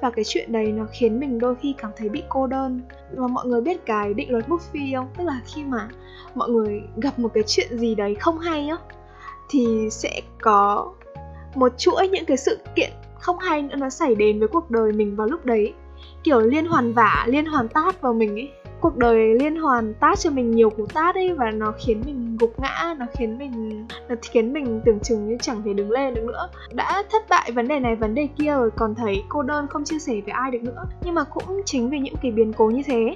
Và 0.02 0.10
cái 0.10 0.26
chuyện 0.26 0.52
đấy 0.52 0.66
nó 0.66 0.86
khiến 0.92 1.20
mình 1.20 1.40
đôi 1.40 1.56
khi 1.56 1.74
cảm 1.78 1.92
thấy 1.98 2.10
bị 2.10 2.24
cô 2.30 2.48
đơn. 2.48 2.82
Và 3.12 3.28
mọi 3.28 3.48
người 3.48 3.62
biết 3.62 3.86
cái 3.86 4.14
định 4.14 4.32
luật 4.32 4.48
buffy 4.48 4.96
không? 4.96 5.08
Tức 5.18 5.24
là 5.24 5.42
khi 5.46 5.64
mà 5.64 5.90
mọi 6.36 6.50
người 6.50 6.82
gặp 6.98 7.20
một 7.20 7.32
cái 7.34 7.44
chuyện 7.48 7.78
gì 7.78 7.96
đấy 7.96 8.16
không 8.16 8.40
hay 8.40 8.66
nhá 8.66 8.76
thì 9.50 9.88
sẽ 9.92 10.22
có 10.42 10.92
một 11.56 11.78
chuỗi 11.78 12.08
những 12.08 12.26
cái 12.26 12.38
sự 12.38 12.60
kiện 12.76 12.90
không 13.20 13.40
hay 13.40 13.62
nữa 13.62 13.76
nó 13.76 13.90
xảy 13.90 14.16
đến 14.16 14.40
với 14.40 14.48
cuộc 14.48 14.72
đời 14.72 14.92
mình 14.92 15.16
vào 15.16 15.28
lúc 15.28 15.46
đấy. 15.46 15.74
Kiểu 16.24 16.40
liên 16.40 16.66
hoàn 16.66 16.94
vả, 16.94 17.26
liên 17.30 17.46
hoàn 17.46 17.68
tát 17.68 18.02
vào 18.02 18.14
mình 18.14 18.36
ấy 18.36 18.52
cuộc 18.82 18.98
đời 18.98 19.36
liên 19.40 19.56
hoàn 19.56 19.94
tát 19.94 20.20
cho 20.20 20.30
mình 20.30 20.52
nhiều 20.52 20.70
cú 20.70 20.86
tát 20.86 21.16
ấy 21.16 21.34
và 21.34 21.52
nó 21.52 21.74
khiến 21.80 22.02
mình 22.06 22.38
gục 22.40 22.60
ngã, 22.60 22.96
nó 23.00 23.06
khiến 23.18 23.38
mình, 23.38 23.86
nó 24.10 24.16
khiến 24.22 24.54
mình 24.54 24.82
tưởng 24.86 25.00
chừng 25.00 25.28
như 25.28 25.38
chẳng 25.42 25.62
thể 25.66 25.74
đứng 25.74 25.92
lên 25.92 26.14
được 26.14 26.24
nữa. 26.24 26.50
Đã 26.74 27.04
thất 27.12 27.30
bại 27.30 27.52
vấn 27.52 27.68
đề 27.68 27.80
này, 27.80 27.96
vấn 27.96 28.16
đề 28.16 28.28
kia 28.38 28.52
rồi, 28.52 28.72
còn 28.78 28.96
thấy 28.96 29.24
cô 29.30 29.44
đơn 29.44 29.68
không 29.68 29.84
chia 29.84 30.00
sẻ 30.00 30.14
với 30.26 30.34
ai 30.34 30.52
được 30.52 30.64
nữa. 30.64 30.86
Nhưng 31.04 31.16
mà 31.16 31.24
cũng 31.24 31.62
chính 31.66 31.90
vì 31.90 32.00
những 32.00 32.16
cái 32.22 32.32
biến 32.32 32.54
cố 32.54 32.70
như 32.70 32.82
thế 32.86 33.16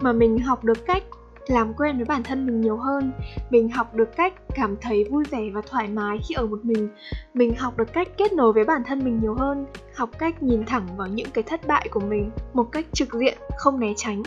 mà 0.00 0.12
mình 0.12 0.38
học 0.38 0.64
được 0.64 0.86
cách 0.86 1.02
làm 1.46 1.74
quen 1.74 1.96
với 1.96 2.04
bản 2.04 2.22
thân 2.22 2.46
mình 2.46 2.60
nhiều 2.60 2.76
hơn. 2.76 3.12
Mình 3.50 3.68
học 3.68 3.94
được 3.94 4.16
cách 4.16 4.34
cảm 4.54 4.76
thấy 4.80 5.04
vui 5.04 5.24
vẻ 5.30 5.50
và 5.52 5.60
thoải 5.70 5.88
mái 5.88 6.18
khi 6.28 6.34
ở 6.34 6.46
một 6.46 6.64
mình. 6.64 6.88
Mình 7.34 7.54
học 7.54 7.76
được 7.76 7.92
cách 7.92 8.08
kết 8.16 8.32
nối 8.32 8.52
với 8.52 8.64
bản 8.64 8.82
thân 8.86 9.04
mình 9.04 9.20
nhiều 9.20 9.34
hơn. 9.34 9.66
Học 9.94 10.10
cách 10.18 10.42
nhìn 10.42 10.64
thẳng 10.64 10.86
vào 10.96 11.08
những 11.08 11.30
cái 11.34 11.44
thất 11.44 11.66
bại 11.66 11.88
của 11.90 12.00
mình 12.00 12.30
một 12.54 12.72
cách 12.72 12.86
trực 12.92 13.12
diện, 13.12 13.38
không 13.56 13.80
né 13.80 13.92
tránh. 13.96 14.22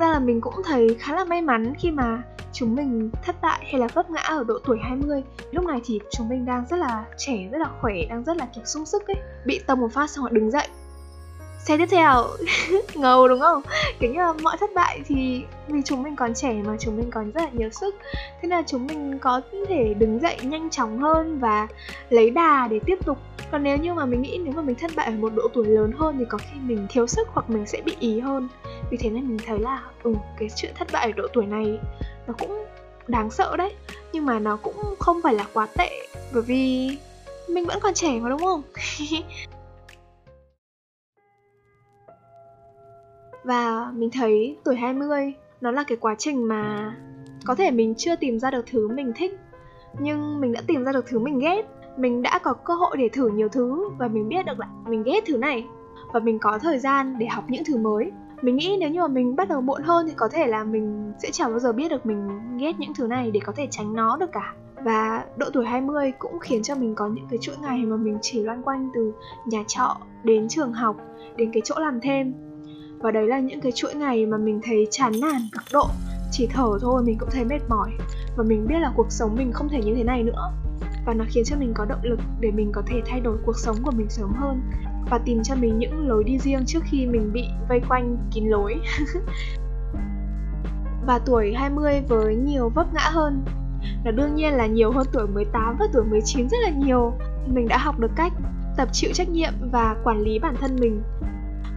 Ra 0.00 0.10
là 0.10 0.18
mình 0.18 0.40
cũng 0.40 0.54
thấy 0.64 0.96
khá 1.00 1.14
là 1.14 1.24
may 1.24 1.42
mắn 1.42 1.74
khi 1.78 1.90
mà 1.90 2.22
chúng 2.52 2.74
mình 2.74 3.10
thất 3.22 3.36
bại 3.42 3.60
hay 3.70 3.80
là 3.80 3.88
vấp 3.94 4.10
ngã 4.10 4.20
ở 4.20 4.44
độ 4.44 4.58
tuổi 4.64 4.78
20 4.82 5.22
Lúc 5.50 5.64
này 5.64 5.80
thì 5.84 6.00
chúng 6.10 6.28
mình 6.28 6.44
đang 6.44 6.64
rất 6.70 6.76
là 6.76 7.04
trẻ, 7.16 7.48
rất 7.52 7.58
là 7.58 7.68
khỏe, 7.80 7.94
đang 8.08 8.24
rất 8.24 8.36
là 8.36 8.46
kiểu 8.54 8.64
sung 8.64 8.86
sức 8.86 9.06
ấy. 9.06 9.16
Bị 9.44 9.60
tông 9.66 9.80
một 9.80 9.92
phát 9.92 10.10
xong 10.10 10.24
rồi 10.24 10.30
đứng 10.32 10.50
dậy. 10.50 10.68
Xe 11.64 11.76
tiếp 11.76 11.86
theo. 11.90 12.26
Ngầu 12.94 13.28
đúng 13.28 13.40
không? 13.40 13.62
Kiểu 13.98 14.12
như 14.12 14.18
là 14.18 14.32
mọi 14.42 14.56
thất 14.60 14.70
bại 14.74 15.00
thì 15.06 15.44
vì 15.68 15.82
chúng 15.84 16.02
mình 16.02 16.16
còn 16.16 16.34
trẻ 16.34 16.52
mà 16.52 16.76
chúng 16.80 16.96
mình 16.96 17.10
còn 17.10 17.30
rất 17.30 17.42
là 17.42 17.50
nhiều 17.52 17.70
sức. 17.70 17.94
Thế 18.42 18.48
là 18.48 18.62
chúng 18.66 18.86
mình 18.86 19.18
có 19.18 19.40
thể 19.68 19.94
đứng 19.98 20.20
dậy 20.20 20.36
nhanh 20.42 20.70
chóng 20.70 20.98
hơn 20.98 21.38
và 21.38 21.68
lấy 22.10 22.30
đà 22.30 22.68
để 22.68 22.80
tiếp 22.86 22.98
tục. 23.04 23.18
Còn 23.50 23.62
nếu 23.62 23.76
như 23.76 23.94
mà 23.94 24.06
mình 24.06 24.22
nghĩ 24.22 24.38
nếu 24.44 24.52
mà 24.54 24.62
mình 24.62 24.76
thất 24.80 24.90
bại 24.96 25.06
ở 25.06 25.12
một 25.12 25.32
độ 25.34 25.48
tuổi 25.54 25.66
lớn 25.66 25.92
hơn 25.98 26.16
thì 26.18 26.24
có 26.28 26.38
khi 26.38 26.60
mình 26.66 26.86
thiếu 26.90 27.06
sức 27.06 27.28
hoặc 27.32 27.50
mình 27.50 27.66
sẽ 27.66 27.80
bị 27.84 27.96
ý 28.00 28.20
hơn 28.20 28.48
vì 28.90 28.96
thế 28.96 29.10
nên 29.10 29.28
mình 29.28 29.38
thấy 29.46 29.58
là 29.58 29.84
ừ 30.02 30.14
cái 30.38 30.48
chuyện 30.56 30.72
thất 30.74 30.88
bại 30.92 31.06
ở 31.06 31.12
độ 31.16 31.26
tuổi 31.32 31.46
này 31.46 31.78
nó 32.26 32.34
cũng 32.38 32.64
đáng 33.08 33.30
sợ 33.30 33.56
đấy. 33.56 33.72
Nhưng 34.12 34.26
mà 34.26 34.38
nó 34.38 34.56
cũng 34.56 34.76
không 34.98 35.20
phải 35.22 35.34
là 35.34 35.46
quá 35.52 35.66
tệ, 35.78 35.90
bởi 36.32 36.42
vì 36.42 36.96
mình 37.48 37.66
vẫn 37.66 37.78
còn 37.82 37.94
trẻ 37.94 38.20
mà, 38.20 38.28
đúng 38.28 38.40
không? 38.40 38.62
Và 43.44 43.92
mình 43.94 44.10
thấy 44.10 44.56
tuổi 44.64 44.76
20 44.76 45.34
nó 45.60 45.70
là 45.70 45.84
cái 45.84 45.98
quá 46.00 46.14
trình 46.18 46.48
mà 46.48 46.94
có 47.44 47.54
thể 47.54 47.70
mình 47.70 47.94
chưa 47.94 48.16
tìm 48.16 48.38
ra 48.38 48.50
được 48.50 48.64
thứ 48.70 48.88
mình 48.88 49.12
thích, 49.16 49.38
nhưng 49.98 50.40
mình 50.40 50.52
đã 50.52 50.62
tìm 50.66 50.84
ra 50.84 50.92
được 50.92 51.04
thứ 51.08 51.18
mình 51.18 51.38
ghét. 51.38 51.62
Mình 51.96 52.22
đã 52.22 52.38
có 52.38 52.52
cơ 52.52 52.74
hội 52.74 52.96
để 52.96 53.08
thử 53.08 53.28
nhiều 53.28 53.48
thứ 53.48 53.88
và 53.98 54.08
mình 54.08 54.28
biết 54.28 54.46
được 54.46 54.58
là 54.58 54.66
mình 54.86 55.02
ghét 55.02 55.24
thứ 55.26 55.36
này 55.36 55.66
và 56.12 56.20
mình 56.20 56.38
có 56.38 56.58
thời 56.58 56.78
gian 56.78 57.18
để 57.18 57.26
học 57.26 57.44
những 57.48 57.64
thứ 57.64 57.76
mới 57.76 58.10
mình 58.42 58.56
nghĩ 58.56 58.76
nếu 58.80 58.90
như 58.90 59.00
mà 59.00 59.08
mình 59.08 59.36
bắt 59.36 59.48
đầu 59.48 59.60
muộn 59.60 59.82
hơn 59.82 60.06
thì 60.08 60.14
có 60.16 60.28
thể 60.28 60.46
là 60.46 60.64
mình 60.64 61.12
sẽ 61.22 61.30
chẳng 61.32 61.50
bao 61.50 61.58
giờ 61.58 61.72
biết 61.72 61.88
được 61.88 62.06
mình 62.06 62.28
ghét 62.58 62.72
những 62.78 62.94
thứ 62.94 63.06
này 63.06 63.30
để 63.30 63.40
có 63.44 63.52
thể 63.56 63.68
tránh 63.70 63.94
nó 63.94 64.16
được 64.16 64.32
cả. 64.32 64.54
Và 64.84 65.24
độ 65.36 65.46
tuổi 65.52 65.66
20 65.66 66.12
cũng 66.18 66.38
khiến 66.38 66.62
cho 66.62 66.74
mình 66.74 66.94
có 66.94 67.08
những 67.08 67.26
cái 67.30 67.38
chuỗi 67.38 67.54
ngày 67.62 67.78
mà 67.84 67.96
mình 67.96 68.18
chỉ 68.22 68.42
loanh 68.42 68.62
quanh 68.62 68.90
từ 68.94 69.12
nhà 69.46 69.64
trọ 69.66 69.96
đến 70.24 70.48
trường 70.48 70.72
học, 70.72 70.96
đến 71.36 71.50
cái 71.52 71.62
chỗ 71.64 71.74
làm 71.78 72.00
thêm. 72.00 72.34
Và 72.98 73.10
đấy 73.10 73.26
là 73.26 73.40
những 73.40 73.60
cái 73.60 73.72
chuỗi 73.72 73.94
ngày 73.94 74.26
mà 74.26 74.36
mình 74.36 74.60
thấy 74.62 74.88
chán 74.90 75.12
nản 75.20 75.40
cực 75.52 75.62
độ, 75.72 75.86
chỉ 76.30 76.46
thở 76.46 76.78
thôi 76.80 77.02
mình 77.06 77.16
cũng 77.20 77.28
thấy 77.32 77.44
mệt 77.44 77.60
mỏi. 77.68 77.90
Và 78.36 78.44
mình 78.44 78.66
biết 78.68 78.78
là 78.80 78.92
cuộc 78.96 79.12
sống 79.12 79.36
mình 79.36 79.52
không 79.52 79.68
thể 79.68 79.80
như 79.84 79.94
thế 79.94 80.04
này 80.04 80.22
nữa. 80.22 80.52
Và 81.06 81.14
nó 81.14 81.24
khiến 81.28 81.44
cho 81.46 81.56
mình 81.56 81.72
có 81.74 81.84
động 81.84 82.00
lực 82.02 82.20
để 82.40 82.50
mình 82.50 82.72
có 82.72 82.82
thể 82.86 83.02
thay 83.06 83.20
đổi 83.20 83.36
cuộc 83.46 83.58
sống 83.58 83.76
của 83.82 83.90
mình 83.90 84.08
sớm 84.08 84.32
hơn 84.34 84.60
và 85.10 85.18
tìm 85.18 85.42
cho 85.42 85.54
mình 85.54 85.78
những 85.78 86.08
lối 86.08 86.24
đi 86.24 86.38
riêng 86.38 86.64
trước 86.66 86.80
khi 86.84 87.06
mình 87.06 87.32
bị 87.32 87.44
vây 87.68 87.80
quanh 87.88 88.16
kín 88.32 88.44
lối. 88.44 88.76
và 91.06 91.18
tuổi 91.26 91.54
20 91.54 92.02
với 92.08 92.36
nhiều 92.36 92.68
vấp 92.68 92.94
ngã 92.94 93.10
hơn 93.12 93.44
nó 94.04 94.10
đương 94.10 94.34
nhiên 94.34 94.52
là 94.52 94.66
nhiều 94.66 94.92
hơn 94.92 95.06
tuổi 95.12 95.26
18 95.26 95.76
và 95.78 95.86
tuổi 95.92 96.04
19 96.04 96.48
rất 96.48 96.58
là 96.62 96.70
nhiều. 96.70 97.12
Mình 97.46 97.68
đã 97.68 97.78
học 97.78 97.98
được 97.98 98.10
cách 98.16 98.32
tập 98.76 98.88
chịu 98.92 99.10
trách 99.14 99.28
nhiệm 99.28 99.52
và 99.72 99.96
quản 100.04 100.20
lý 100.20 100.38
bản 100.38 100.54
thân 100.60 100.76
mình. 100.80 101.02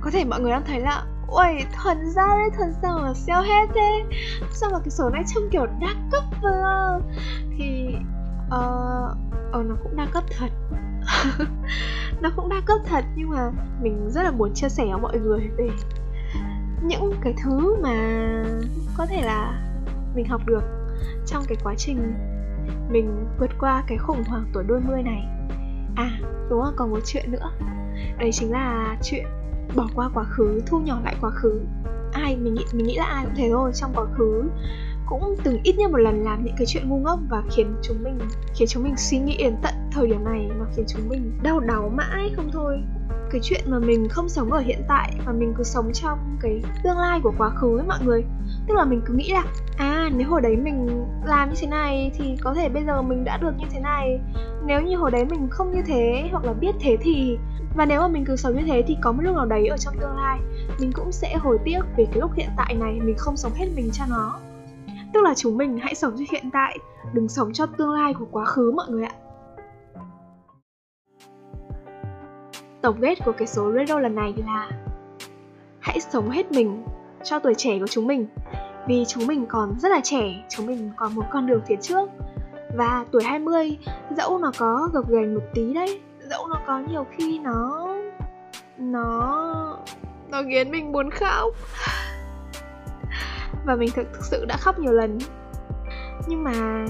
Có 0.02 0.12
thể 0.12 0.26
mọi 0.26 0.42
người 0.42 0.52
đang 0.52 0.64
thấy 0.66 0.80
là 0.80 1.06
Ôi, 1.28 1.66
thuần 1.84 1.98
ra 2.16 2.28
đấy, 2.28 2.50
thuần 2.58 2.74
sao 2.82 3.00
mà 3.02 3.14
xeo 3.14 3.42
hết 3.42 3.68
thế 3.76 4.04
Sao 4.52 4.70
mà 4.74 4.80
cái 4.80 4.90
số 4.90 5.10
này 5.10 5.24
trông 5.28 5.50
kiểu 5.52 5.66
đa 5.80 5.94
cấp 6.12 6.24
vừa 6.42 7.00
Thì 7.58 7.96
uh, 8.48 9.18
uh, 9.60 9.66
nó 9.66 9.76
cũng 9.84 9.96
đa 9.96 10.06
cấp 10.14 10.24
thật 10.38 10.50
Nó 12.22 12.30
cũng 12.36 12.50
đa 12.50 12.62
cấp 12.66 12.78
thật, 12.86 13.06
nhưng 13.16 13.30
mà 13.30 13.52
mình 13.82 14.10
rất 14.10 14.24
là 14.24 14.32
muốn 14.32 14.54
chia 14.54 14.70
sẻ 14.70 14.86
với 14.86 15.02
mọi 15.02 15.20
người 15.20 15.50
về 15.58 15.70
những 16.84 17.14
cái 17.22 17.34
thứ 17.44 17.76
mà 17.82 17.96
có 18.98 19.06
thể 19.06 19.22
là 19.22 19.62
mình 20.16 20.26
học 20.26 20.42
được 20.46 20.64
trong 21.26 21.44
cái 21.48 21.58
quá 21.64 21.74
trình 21.78 22.14
mình 22.90 23.26
vượt 23.40 23.52
qua 23.60 23.84
cái 23.88 23.98
khủng 23.98 24.24
hoảng 24.28 24.46
tuổi 24.54 24.64
đôi 24.68 24.80
mươi 24.80 25.04
này. 25.04 25.28
À 25.96 26.12
đúng 26.50 26.62
không 26.62 26.74
còn 26.76 26.92
một 26.92 27.00
chuyện 27.06 27.32
nữa. 27.32 27.52
Đấy 28.20 28.32
chính 28.32 28.52
là 28.52 28.98
chuyện 29.04 29.26
bỏ 29.76 29.88
qua 29.96 30.10
quá 30.14 30.24
khứ, 30.24 30.62
thu 30.66 30.80
nhỏ 30.80 31.02
lại 31.04 31.16
quá 31.22 31.30
khứ. 31.30 31.62
Ai 32.14 32.38
mình 32.38 32.54
nghĩ 32.54 32.66
mình 32.74 32.88
nghĩ 32.88 32.98
là 32.98 33.06
ai 33.06 33.26
cũng 33.26 33.34
thế 33.36 33.50
thôi, 33.52 33.72
trong 33.74 33.92
quá 33.96 34.06
khứ 34.18 34.44
cũng 35.20 35.36
từng 35.44 35.60
ít 35.64 35.76
nhất 35.78 35.92
một 35.92 35.98
lần 35.98 36.24
làm 36.24 36.44
những 36.46 36.56
cái 36.58 36.66
chuyện 36.68 36.90
ngu 36.90 36.98
ngốc 36.98 37.20
và 37.30 37.44
khiến 37.52 37.76
chúng 37.82 38.04
mình, 38.04 38.20
khiến 38.56 38.68
chúng 38.68 38.84
mình 38.84 38.98
suy 38.98 39.18
nghĩ 39.18 39.38
đến 39.38 39.56
tận 39.62 39.74
thời 39.92 40.08
điểm 40.08 40.24
này 40.24 40.50
mà 40.60 40.66
khiến 40.76 40.86
chúng 40.88 41.10
mình 41.10 41.40
đau 41.44 41.60
đáu 41.60 41.90
mãi 41.90 42.32
không 42.36 42.50
thôi. 42.54 42.82
Cái 43.32 43.42
chuyện 43.44 43.62
mà 43.68 43.80
mình 43.80 44.10
không 44.10 44.30
sống 44.30 44.52
ở 44.52 44.60
hiện 44.60 44.82
tại 44.88 45.14
mà 45.26 45.32
mình 45.32 45.54
cứ 45.58 45.64
sống 45.64 45.92
trong 45.94 46.38
cái 46.42 46.62
tương 46.84 46.98
lai 46.98 47.20
của 47.24 47.34
quá 47.38 47.50
khứ 47.50 47.78
ấy 47.78 47.88
mọi 47.88 47.98
người. 48.06 48.24
Tức 48.68 48.76
là 48.76 48.86
mình 48.86 49.02
cứ 49.06 49.14
nghĩ 49.14 49.32
là 49.32 49.44
à 49.78 50.10
nếu 50.16 50.30
hồi 50.30 50.42
đấy 50.42 50.56
mình 50.56 51.06
làm 51.26 51.50
như 51.50 51.56
thế 51.62 51.68
này 51.68 52.12
thì 52.18 52.38
có 52.42 52.54
thể 52.54 52.70
bây 52.70 52.84
giờ 52.86 53.02
mình 53.02 53.24
đã 53.24 53.38
được 53.38 53.52
như 53.58 53.66
thế 53.72 53.80
này. 53.80 54.20
Nếu 54.66 54.82
như 54.82 54.98
hồi 54.98 55.12
đấy 55.12 55.26
mình 55.26 55.48
không 55.50 55.72
như 55.72 55.82
thế 55.86 56.28
hoặc 56.32 56.46
là 56.46 56.54
biết 56.54 56.76
thế 56.80 56.98
thì, 57.02 57.38
và 57.76 57.86
nếu 57.86 58.02
mà 58.02 58.08
mình 58.08 58.26
cứ 58.26 58.36
sống 58.36 58.56
như 58.56 58.64
thế 58.68 58.84
thì 58.88 58.98
có 59.02 59.12
một 59.12 59.22
lúc 59.22 59.36
nào 59.36 59.46
đấy 59.46 59.68
ở 59.68 59.78
trong 59.78 59.94
tương 60.02 60.16
lai, 60.16 60.40
mình 60.80 60.92
cũng 60.92 61.12
sẽ 61.12 61.36
hối 61.36 61.58
tiếc 61.66 61.82
về 61.98 62.06
cái 62.06 62.20
lúc 62.20 62.32
hiện 62.36 62.50
tại 62.58 62.74
này, 62.74 63.00
mình 63.04 63.16
không 63.18 63.38
sống 63.38 63.52
hết 63.56 63.68
mình 63.76 63.90
cho 63.92 64.06
nó 64.10 64.40
tức 65.14 65.22
là 65.24 65.34
chúng 65.34 65.58
mình 65.58 65.78
hãy 65.78 65.96
sống 65.96 66.16
cho 66.18 66.26
hiện 66.32 66.50
tại 66.54 66.78
đừng 67.14 67.30
sống 67.30 67.54
cho 67.54 67.66
tương 67.66 67.94
lai 67.94 68.14
của 68.20 68.26
quá 68.32 68.46
khứ 68.46 68.72
mọi 68.72 68.88
người 68.90 69.06
ạ. 69.06 69.14
Tổng 72.82 73.02
kết 73.02 73.16
của 73.26 73.32
cái 73.32 73.48
số 73.48 73.72
radio 73.72 74.00
lần 74.00 74.16
này 74.16 74.34
là 74.38 74.70
hãy 75.80 76.00
sống 76.00 76.30
hết 76.30 76.52
mình 76.52 76.84
cho 77.24 77.40
tuổi 77.40 77.54
trẻ 77.58 77.80
của 77.80 77.88
chúng 77.88 78.08
mình. 78.08 78.28
Vì 78.88 79.06
chúng 79.08 79.28
mình 79.28 79.46
còn 79.50 79.80
rất 79.80 79.90
là 79.90 80.00
trẻ, 80.04 80.46
chúng 80.50 80.66
mình 80.66 80.92
còn 80.98 81.16
một 81.16 81.26
con 81.32 81.48
đường 81.48 81.62
phía 81.68 81.76
trước. 81.82 82.10
Và 82.78 83.06
tuổi 83.12 83.24
20 83.24 83.78
dẫu 84.18 84.38
nó 84.38 84.52
có 84.58 84.90
gập 84.94 85.10
ghềnh 85.10 85.34
một 85.34 85.44
tí 85.54 85.74
đấy 85.74 86.02
dẫu 86.30 86.48
nó 86.48 86.60
có 86.68 86.80
nhiều 86.80 87.06
khi 87.12 87.40
nó 87.40 87.88
nó 88.78 89.78
nó 90.30 90.44
khiến 90.50 90.72
mình 90.72 90.92
buồn 90.92 91.10
khóc 91.10 91.54
và 93.66 93.76
mình 93.76 93.90
thực, 93.96 94.08
thực 94.14 94.26
sự 94.26 94.46
đã 94.46 94.58
khóc 94.58 94.80
nhiều 94.80 94.92
lần 94.92 95.18
nhưng 96.28 96.44
mà 96.44 96.86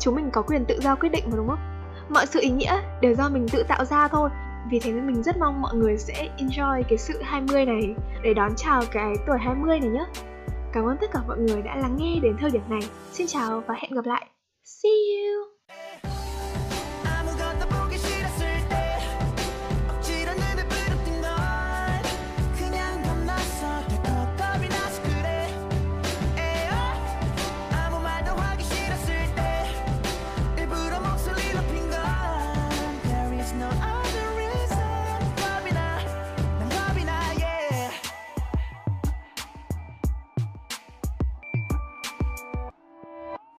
chúng 0.00 0.14
mình 0.14 0.30
có 0.32 0.42
quyền 0.42 0.64
tự 0.64 0.80
do 0.80 0.94
quyết 0.94 1.08
định 1.08 1.24
mà 1.26 1.36
đúng 1.36 1.48
không 1.48 1.80
mọi 2.08 2.26
sự 2.26 2.40
ý 2.40 2.50
nghĩa 2.50 2.80
đều 3.00 3.14
do 3.14 3.28
mình 3.28 3.46
tự 3.48 3.62
tạo 3.68 3.84
ra 3.84 4.08
thôi 4.08 4.30
vì 4.70 4.78
thế 4.78 4.92
nên 4.92 5.06
mình 5.06 5.22
rất 5.22 5.36
mong 5.38 5.60
mọi 5.60 5.74
người 5.74 5.98
sẽ 5.98 6.28
enjoy 6.38 6.82
cái 6.88 6.98
sự 6.98 7.22
20 7.22 7.64
này 7.64 7.94
để 8.22 8.34
đón 8.34 8.52
chào 8.56 8.82
cái 8.92 9.14
tuổi 9.26 9.38
20 9.40 9.80
này 9.80 9.88
nhé. 9.88 10.04
Cảm 10.72 10.84
ơn 10.84 10.96
tất 11.00 11.10
cả 11.12 11.20
mọi 11.28 11.38
người 11.38 11.62
đã 11.62 11.76
lắng 11.76 11.96
nghe 11.98 12.20
đến 12.22 12.36
thời 12.40 12.50
điểm 12.50 12.62
này. 12.68 12.82
Xin 13.12 13.26
chào 13.26 13.62
và 13.66 13.74
hẹn 13.74 13.94
gặp 13.94 14.04
lại. 14.04 14.26
See 14.64 14.90
you! 14.90 15.53